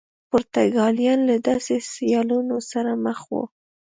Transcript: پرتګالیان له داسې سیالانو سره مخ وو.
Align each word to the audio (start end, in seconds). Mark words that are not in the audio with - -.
پرتګالیان 0.29 1.19
له 1.29 1.35
داسې 1.47 1.73
سیالانو 1.93 2.57
سره 2.71 2.91
مخ 3.05 3.19
وو. 3.31 3.43